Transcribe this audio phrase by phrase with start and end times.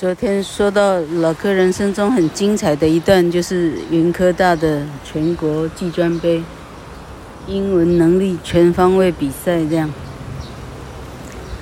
[0.00, 6.42] 昨天说到老柯人生中很精彩的一段，就是云科大的全国技专杯
[7.46, 9.62] 英文能力全方位比赛。
[9.68, 9.90] 这样，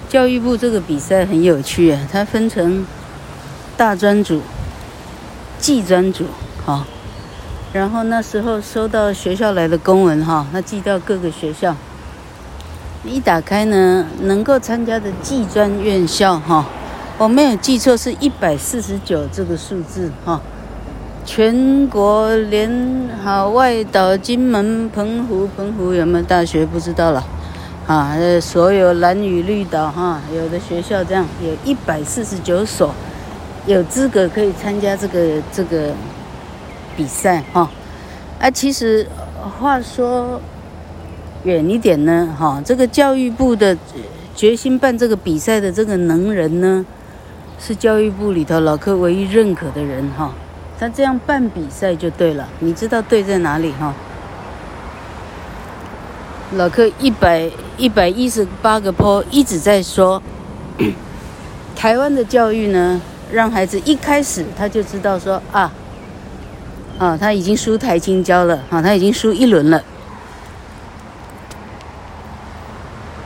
[0.09, 2.87] 教育部这个比赛很有趣啊，它分成
[3.77, 4.41] 大专组、
[5.59, 6.27] 技专组，
[6.65, 6.87] 哈。
[7.73, 11.75] 然后那时候收到学校来的公文，哈，他寄到各个学校。
[13.03, 16.65] 一打开呢，能够参加的技专院校，哈。
[17.19, 20.41] 我没有记错，是一百四十九这个数字哈。
[21.27, 22.71] 全国连
[23.25, 27.27] 好外岛、金门、澎湖，澎湖有没有大学不知道了。
[27.89, 32.95] 啊，所有蓝屿绿岛哈，有的学校这样，有一百四十九所
[33.67, 35.91] 有资格可以参加这个这个
[36.97, 37.69] 比赛哈。
[38.39, 39.05] 啊，其实
[39.59, 40.41] 话说
[41.43, 43.77] 远一点呢，哈，这个教育部的
[44.37, 46.87] 决心办这个比赛的这个能人呢。
[47.61, 50.33] 是教育部里头老柯唯一认可的人哈，
[50.79, 53.93] 他这样办比赛就对了，你知道对在哪里哈？
[56.57, 60.23] 老柯一百一百一十八个 po 一直在说，
[61.77, 63.01] 台湾的教育呢，
[63.31, 65.71] 让孩子一开始他就知道说啊，
[66.99, 69.83] 啊他已经输台青交了啊，他已经输一轮了，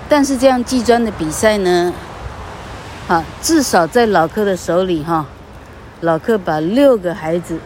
[0.08, 1.92] 但是这样技专的比赛呢？
[3.40, 5.26] 至少在老柯的手里哈，
[6.02, 7.58] 老柯把六个孩子，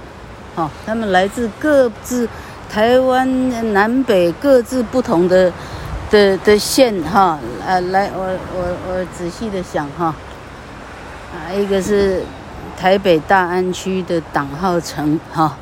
[0.55, 2.27] 哈，他们来自各自
[2.70, 5.52] 台湾南北各自不同的
[6.11, 8.24] 的的县哈，啊，来，我
[8.55, 10.14] 我我仔细的想哈，
[11.34, 12.22] 啊，一个是
[12.78, 15.56] 台北大安区的党浩成哈，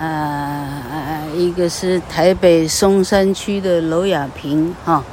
[0.00, 5.04] 啊，一个是台北松山区的娄雅萍哈。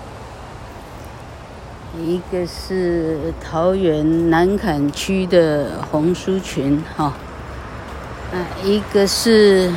[2.05, 7.13] 一个是桃园南崁区的洪淑群，哈，
[8.31, 9.71] 啊，一个是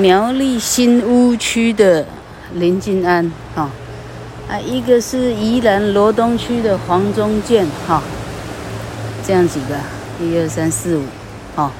[0.00, 2.04] 苗栗新屋区的
[2.54, 3.70] 林金安，哈，
[4.48, 8.02] 啊，一个是宜兰罗东区的黄忠建，哈，
[9.24, 9.76] 这样几个，
[10.24, 11.02] 一二三四五，
[11.56, 11.72] 哈，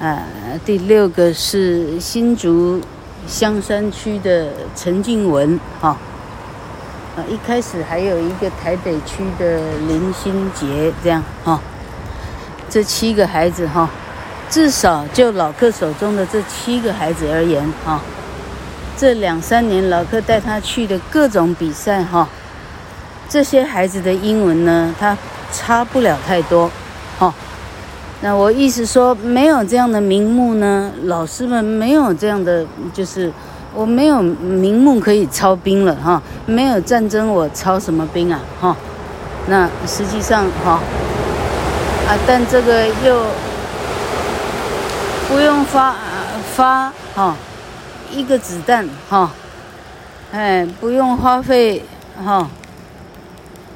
[0.00, 0.22] 啊，
[0.64, 2.80] 第六个是新竹
[3.26, 5.96] 香山区的陈静文，哈。
[7.14, 11.60] 啊，一开始还有一个台北区的林心杰，这样哈，
[12.70, 13.90] 这七个孩子哈，
[14.48, 18.00] 至少就老柯手中的这七个孩子而言哈，
[18.96, 22.26] 这两三年老柯带他去的各种比赛哈，
[23.28, 25.14] 这些孩子的英文呢，他
[25.52, 26.70] 差不了太多，
[27.18, 27.34] 哈。
[28.22, 33.30] 那我意思说，没有这样的名目呢，老师们没有这样的就是。
[33.74, 38.76] 我没有名目可以操兵了哈，没有战争我操什么兵啊哈？
[39.48, 40.78] 那实际上哈
[42.06, 43.24] 啊，但这个又
[45.28, 45.96] 不用发
[46.54, 47.34] 发哈
[48.14, 49.30] 一个子弹哈，
[50.32, 51.82] 哎不用花费
[52.22, 52.50] 哈，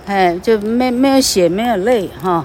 [0.05, 2.45] 哎就没没有血没有泪哈，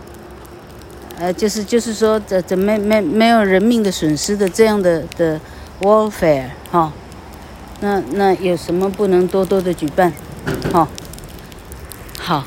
[1.20, 5.38] 呃就是就是说这这没没没有人命的损失的这样的的
[5.82, 6.92] warfare 哈。
[7.84, 10.14] 那那有什么不能多多的举办？
[10.72, 10.88] 好，
[12.20, 12.46] 好，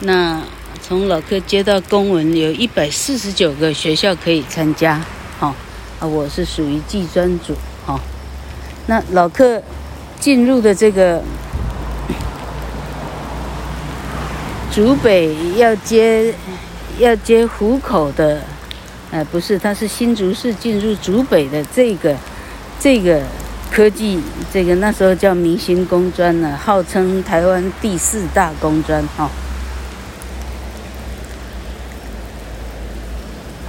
[0.00, 0.42] 那
[0.82, 5.00] 从老客接到公文，有一百四十九个学校可以参加，
[5.38, 5.54] 好，
[6.00, 7.54] 啊，我是属于技专组，
[7.86, 8.00] 好，
[8.86, 9.62] 那老客
[10.18, 11.22] 进入的这个
[14.72, 16.34] 竹北要接
[16.98, 18.42] 要接湖口的，
[19.12, 22.16] 呃，不是，他是新竹市进入竹北的这个
[22.80, 23.22] 这个。
[23.74, 24.20] 科技
[24.52, 29.30] 这个那时候叫明星工专呢，号称台湾第四大工专哈。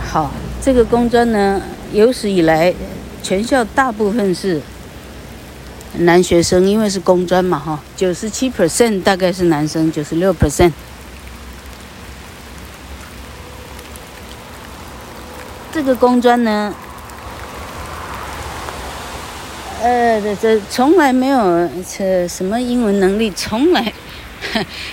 [0.05, 0.29] 好，
[0.61, 1.61] 这个工专呢，
[1.93, 2.75] 有史以来
[3.23, 4.61] 全校大部分是
[5.99, 10.73] 男学生，因为是工专嘛哈，九十七 percent 大概是男生，九十六 percent。
[15.71, 16.75] 这个工专呢。
[19.83, 23.91] 呃，这这从来没有这什么英文能力，从来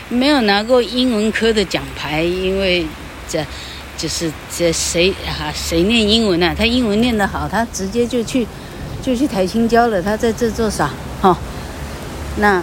[0.09, 2.85] 没有拿过英文科的奖牌，因为
[3.29, 3.47] 这
[3.97, 6.53] 就是这谁啊谁念英文啊？
[6.59, 8.45] 他英文念得好，他直接就去
[9.01, 10.91] 就去台青交了，他在这做啥？
[11.23, 11.39] 哈、
[12.39, 12.61] 那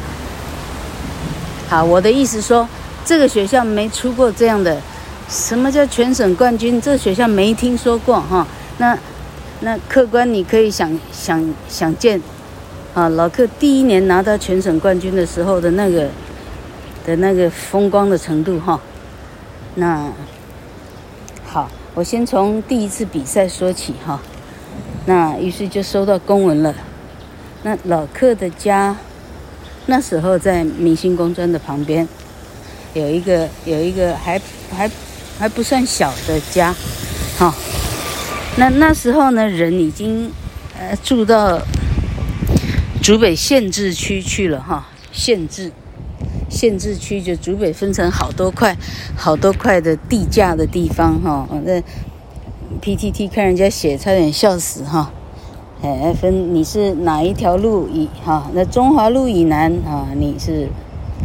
[1.69, 2.67] 好，我的意思说，
[3.05, 4.81] 这个学校没出过这样的，
[5.29, 6.81] 什么叫全省冠军？
[6.81, 8.45] 这学校没听说过哈、
[8.79, 8.99] 那。
[9.61, 12.21] 那客观你可以想想想见，
[12.93, 16.07] 啊，老客第一年拿到全省冠军的时候的那个
[17.05, 18.79] 的那个风光的程度哈，
[19.75, 20.11] 那
[21.43, 24.19] 好，我先从第一次比赛说起哈。
[25.07, 26.75] 那于是就收到公文了。
[27.63, 28.95] 那老克的家
[29.87, 32.07] 那时候在明星公专的旁边，
[32.93, 34.39] 有一个有一个还
[34.69, 34.91] 还
[35.39, 36.75] 还不算小的家，
[37.39, 37.53] 哈。
[38.57, 40.31] 那那时候呢，人已经
[40.77, 41.61] 呃住到
[43.03, 45.71] 竹北县治区去了哈，县治。
[46.49, 48.75] 县治区就竹北分成好多块，
[49.15, 51.47] 好多块的地价的地方哈。
[51.63, 51.79] 那
[52.81, 55.11] PTT 看人家写，差点笑死哈。
[55.83, 58.49] 哎，分你是哪一条路以哈？
[58.53, 60.69] 那中华路以南啊，你是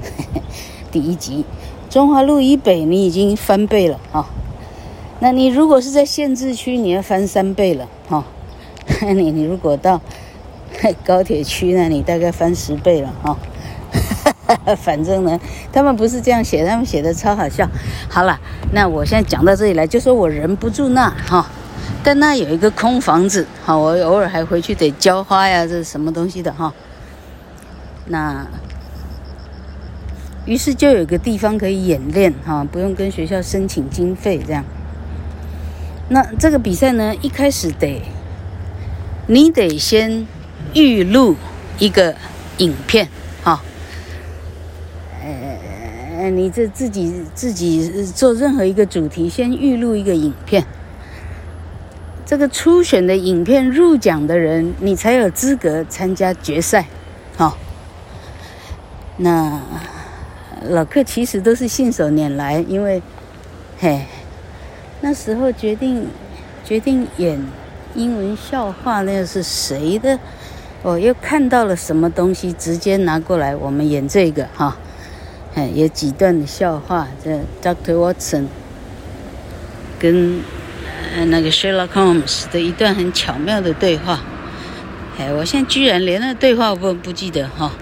[0.03, 0.43] 呵 呵
[0.91, 1.45] 第一级；
[1.89, 4.27] 中华路以北，你已经翻倍了哈。
[5.23, 8.25] 那你如果是在限制区，你要翻三倍了哈。
[9.03, 10.01] 你 你如果到
[11.05, 13.39] 高铁区，那你大概翻十倍了哈。
[14.75, 15.39] 反正呢，
[15.73, 17.69] 他们不是这样写，他们写的超好笑。
[18.09, 18.37] 好了，
[18.73, 21.49] 那我现在讲到这里来，就说我人不住那哈，
[22.03, 26.75] 但那有一个空房子，好，我偶尔还回去得浇花呀，这什么东西的哈。
[28.07, 28.45] 那
[30.47, 34.65] 于是就有个地方可以演练哈，不用跟学校申请经费这样。
[36.09, 38.03] 那这个比赛呢，一开始得
[39.27, 40.27] 你得先
[40.75, 41.37] 预录
[41.79, 42.15] 一个
[42.59, 43.09] 影片
[43.43, 43.63] 哈。
[45.23, 50.65] 呃，你这自己自己做任何一个主题，先预录一个影片。
[52.25, 56.87] 这个初选的影片入奖的人，你才有资格参加决赛。
[57.37, 57.53] 好、哦，
[59.17, 59.61] 那
[60.69, 63.03] 老客其实都是信手拈来，因为，
[63.79, 64.07] 嘿，
[65.03, 66.09] 那时候决定
[66.65, 67.39] 决定演
[67.95, 70.19] 英文笑话，那个是谁的？
[70.83, 74.77] 我又看到了什么东西，直接拿过来，我们演这个哈。
[75.55, 78.47] 哎，有几段笑话，这 Doctor Watson
[79.99, 80.41] 跟
[81.27, 84.21] 那个 Sherlock Holmes 的一段很巧妙的对话。
[85.19, 87.73] 哎，我现在居然连那对话我不不记得哈。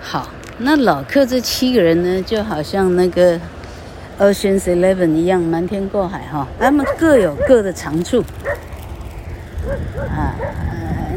[0.00, 3.40] 好，那老克这七个人呢，就好像那个
[4.18, 6.46] Ocean's Eleven 一样，瞒天过海哈。
[6.58, 8.22] 他们各有各的长处。
[10.10, 10.34] 啊，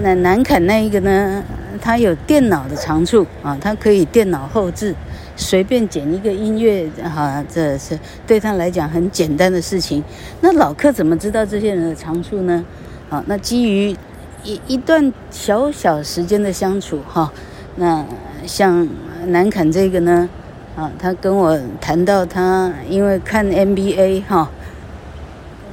[0.01, 1.43] 那南坎那一个呢，
[1.81, 4.95] 他有电脑的长处啊，他可以电脑后置。
[5.37, 10.03] 随便剪一个音乐，哈，这是对他来讲很简单的事情。
[10.41, 12.63] 那老客怎么知道这些人的长处呢？
[13.09, 13.95] 好，那基于
[14.43, 17.31] 一一段小小时间的相处，哈，
[17.77, 18.05] 那
[18.45, 18.87] 像
[19.27, 20.29] 南坎这个呢，
[20.75, 24.49] 啊，他跟我谈到他因为看 NBA 哈，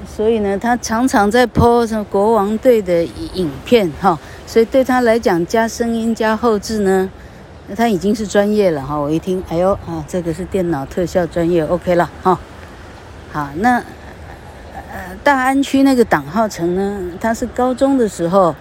[0.06, 3.04] 所以呢，他常常在 po 什么国王队的
[3.34, 7.10] 影片哈，所以对他来讲加声音加后置呢。
[7.76, 12.40] 他已经是专业了哈，我一听，哎呦啊，这个是电脑特效专业，OK 了哈。
[13.30, 13.76] 好，那
[14.72, 18.56] 呃大安区那个党浩成呢，他是高中的时候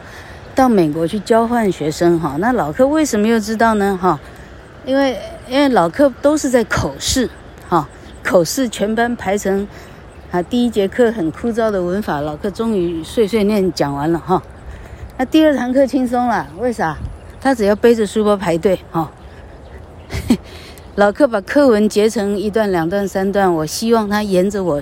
[0.53, 2.35] 到美国去交换学生哈。
[2.39, 4.19] 那老克为什么又知道呢哈？
[4.85, 5.17] 因为
[5.49, 7.29] 因为老课都是在口试
[7.69, 7.87] 哈，
[8.23, 9.67] 口试全班排成
[10.31, 14.41] 啊第一节课很枯燥的文法，老课终于碎碎念讲完了哈。
[15.17, 16.97] 那第二堂课轻松了，为啥？
[17.39, 19.09] 他只要背着书包排队，哈、哦。
[20.95, 24.81] 老课把课文截成一段、两段、三段，我希望他沿着我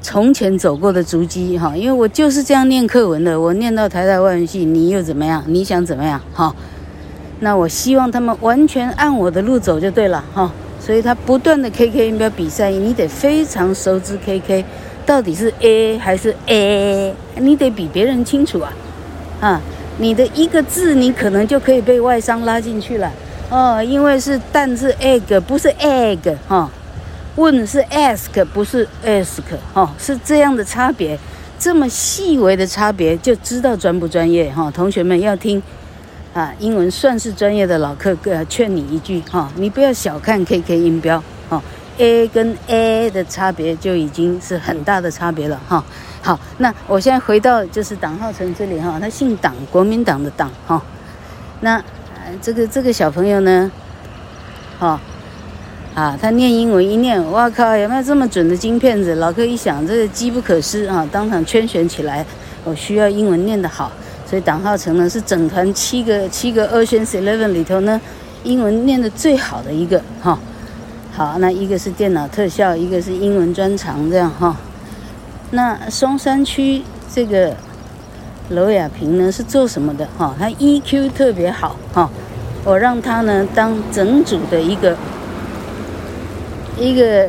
[0.00, 3.40] 从前走过的足迹，哈，因为我就是这样念课文的。
[3.40, 5.42] 我念到台大外文系，你又怎么样？
[5.46, 6.20] 你想怎么样？
[6.32, 6.54] 哈，
[7.40, 10.50] 那我希望他们完全按我的路走就对了，哈。
[10.80, 14.64] 所以他不断的 KK 音标比赛，你得非常熟知 KK
[15.04, 18.72] 到底是 A 还是 A，你得比别人清楚啊，
[19.40, 19.60] 啊。
[20.00, 23.10] 你的一个字，你可能就可以被外商拉进去了
[23.50, 26.70] 哦，因为是蛋是 egg，不是 egg 哈、哦，
[27.34, 29.40] 问是 ask，不是 ask
[29.74, 31.18] 哈、是这样的差别，
[31.58, 35.60] 这么细微的差别就知道专不专业哈、同学们要听
[36.34, 41.18] 啊，英文算是专业的老克哥劝你一句哈、你不要小看 KK 音标
[41.48, 41.62] 哈、哦、
[41.98, 45.82] ，a 跟 a 的差别就已经是很大的差别了哈。
[46.22, 50.80] 好，那我现在回到就是党浩成这里哈，他姓党，国民党的党哈。
[51.60, 51.82] 那
[52.40, 53.70] 这个这个小朋友呢，
[54.78, 55.00] 哈
[55.94, 59.14] 啊，他念英文一念，哇靠，有没有这么准的金片子？
[59.16, 62.24] 老客一想，这个机不可失啊，当场圈选起来。
[62.64, 63.90] 我需要英文念得好，
[64.28, 67.98] 所以党浩成呢是整团七个七个 Ocean's Eleven 里头呢，
[68.44, 70.38] 英文念得最好的一个哈。
[71.12, 74.54] 好，那一个是电脑特效，一个是英文专长，这样哈。
[75.52, 77.56] 那松山区这个
[78.50, 80.06] 娄亚平呢是做什么的？
[80.18, 82.10] 哈，他 EQ 特别好哈，
[82.64, 84.94] 我让他呢当整组的一个
[86.78, 87.28] 一个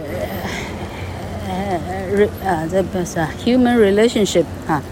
[1.47, 1.79] 呃
[2.43, 4.83] 呃啊，这不是啊，human relationship 啊，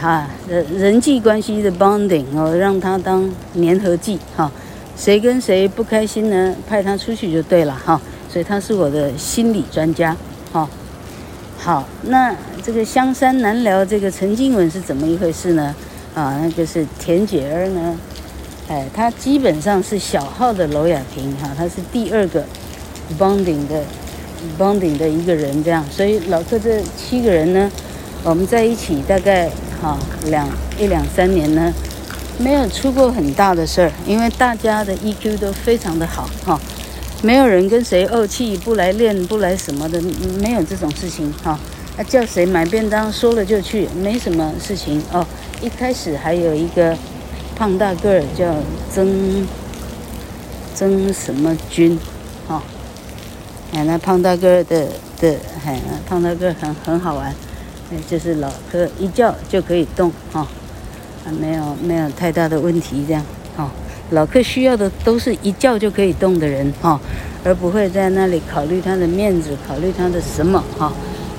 [0.00, 4.50] 哈，人人际关系的 bonding 哦，让他当粘合剂哈，
[4.96, 8.00] 谁跟谁不开心呢，派他出去就对了哈，
[8.32, 10.16] 所以他是我的心理专家
[10.52, 10.68] 哈。
[11.58, 15.74] 好，那这个香山难聊这个陈静文是怎么一回事呢？
[16.14, 17.96] 啊，那个是田姐儿呢，
[18.68, 22.44] 哎，她基本上是小号的娄亚萍哈，她是第二个
[23.18, 23.82] bonding 的
[24.56, 27.70] bonding 的一个人这样，所以老客这七个人呢，
[28.22, 29.50] 我们在一起大概
[29.80, 31.72] 哈两一两三年呢，
[32.38, 36.60] 没有出过很大的事儿，因为大家的 EQ 都非常的好哈。
[37.20, 40.00] 没有人跟谁怄气，不来练，不来什么的，
[40.40, 41.58] 没有这种事情哈。
[41.96, 45.26] 那、啊、叫谁买便当，说了就去，没什么事情哦。
[45.60, 46.96] 一开始还有一个
[47.56, 48.54] 胖大个儿叫
[48.94, 49.44] 曾
[50.76, 51.98] 曾什么军，
[52.46, 52.62] 哈。
[53.72, 54.86] 哎，那胖大个儿的
[55.20, 57.34] 的，哎，胖大个儿很很好玩，
[58.08, 60.40] 就是老柯一叫就可以动哈，
[61.24, 63.22] 啊，没有没有太大的问题这样，
[63.56, 63.70] 哈。
[64.10, 66.98] 老客需要的都是一叫就可以动的人哈，
[67.44, 70.90] 而不会在那里考虑他的面子，考虑他的什么哈。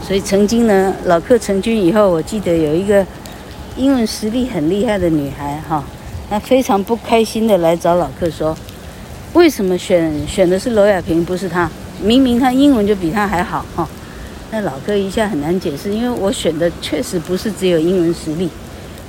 [0.03, 3.05] 所以曾经呢，老客成军以后，我记得有一个
[3.75, 5.83] 英文实力很厉害的女孩哈，
[6.29, 8.55] 她非常不开心的来找老客说，
[9.33, 11.69] 为什么选选的是娄亚萍不是她？
[12.03, 13.89] 明明她英文就比她还好哈。
[14.51, 18.49] 那老客一下很难解释，因为我选的确实不是只有英文实力，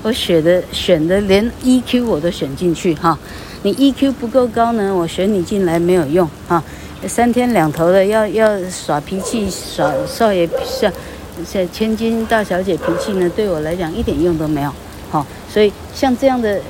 [0.03, 3.19] 我选的选的连 EQ 我都选进去哈。
[3.63, 6.63] 你 EQ 不够高呢，我选你进来没有用哈！
[7.07, 10.93] 三天两头的要要耍脾气，耍少爷像
[11.47, 14.71] 像千金大小姐脾气呢，对我来讲一点用都没有。
[15.11, 16.61] 好，所以像这样的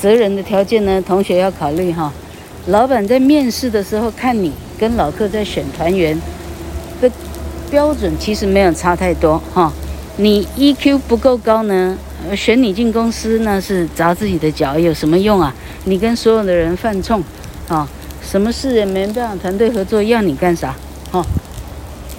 [0.00, 2.12] 责任的条件呢，同学要考虑哈。
[2.68, 6.16] 老板在面试的时候看你跟老客在选团员
[7.72, 9.72] 标准其实没有差太多哈。
[10.18, 11.96] 你 EQ 不够高呢，
[12.36, 15.54] 选你进公司那是砸自己的脚，有什么用啊？
[15.86, 17.24] 你跟所有的人犯冲，
[17.66, 17.88] 啊，
[18.22, 20.76] 什么事也没办法团队合作，要你干啥？
[21.10, 21.24] 哈，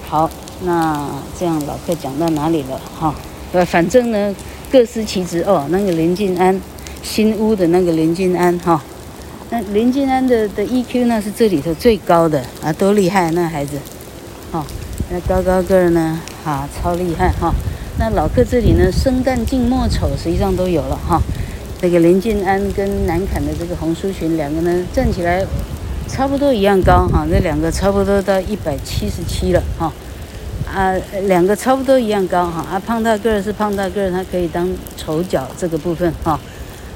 [0.08, 0.28] 好，
[0.64, 1.08] 那
[1.38, 2.80] 这样老客讲到哪里了？
[2.98, 3.14] 哈，
[3.52, 4.34] 呃，反正呢，
[4.72, 5.64] 各司其职哦。
[5.70, 6.60] 那个林静安，
[7.00, 8.82] 新屋的那个林静安，哈，
[9.50, 13.78] 那林静安的的 EQ 呢是这里头最高的啊，多厉害那孩子，
[14.50, 14.66] 哈，
[15.10, 17.54] 那高高个儿呢，啊，超厉害哈。
[17.98, 21.22] 那老客这里呢，生旦净末丑实际上都有了哈。
[21.80, 25.44] 这个林静安跟南坎的这个洪淑群两个呢，站起来
[26.08, 29.92] 差不多一样高哈，这两个差不多到一百七十七了哈，
[30.72, 30.94] 啊，
[31.26, 36.38] 两个差不多一样高哈，啊，胖大个儿是胖大个儿，他可以当丑角这个部分哈，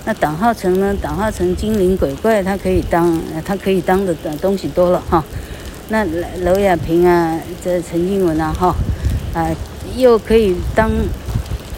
[0.04, 5.22] 那党浩成呢，党浩成精灵鬼怪，他可以当，他可以当的东西多了哈，
[5.88, 6.04] 那
[6.42, 8.74] 娄亚萍啊，这陈静文啊哈，
[9.34, 9.48] 啊，
[9.96, 10.90] 又可以当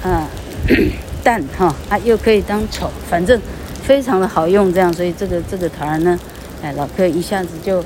[0.02, 0.29] 啊。
[1.23, 3.38] 蛋哈，啊又可以当丑，反正
[3.83, 6.19] 非常的好用，这样，所以这个这个团呢，
[6.62, 7.85] 哎，老客一下子就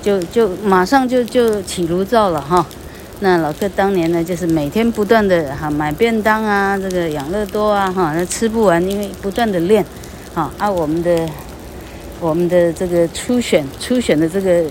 [0.00, 2.64] 就就马上就就起炉灶了哈。
[3.18, 9.84] 那老客当年呢，就是每天不断的哈买便当啊，这个养乐多啊哈，那吃不完，因为不断的练，
[10.32, 11.28] 哈啊我们的
[12.20, 14.62] 我们的这个初选初选的这个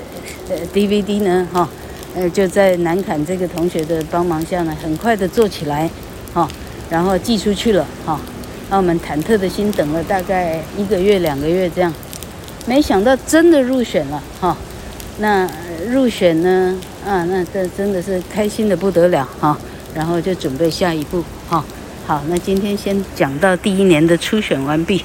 [0.50, 1.70] 呃 DVD 呢哈，
[2.16, 5.90] 呃就在南坎这个同学的帮忙下呢，很快的做起来，
[6.34, 6.48] 哈。
[6.90, 8.20] 然后寄出去了哈，
[8.70, 11.92] 那我们忐忑的心等了大概一个月两个月这样，
[12.68, 14.56] 没想到真的入选了哈。
[15.18, 15.50] 那
[15.90, 19.58] 入选呢啊，那这真的是开心的不得了哈。
[19.96, 21.66] 然后就准备下一步哈。
[22.06, 25.04] 好，那今天先讲到第一年的初选完毕。